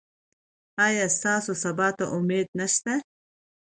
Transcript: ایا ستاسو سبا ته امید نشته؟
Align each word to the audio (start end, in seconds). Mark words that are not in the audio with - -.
ایا 0.85 1.05
ستاسو 1.17 1.51
سبا 1.63 1.87
ته 1.97 2.05
امید 2.17 2.47
نشته؟ 2.59 2.93